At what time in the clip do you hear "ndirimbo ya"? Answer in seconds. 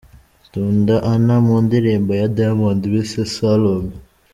1.65-2.27